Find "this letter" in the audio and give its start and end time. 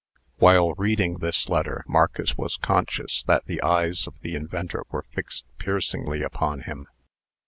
1.19-1.85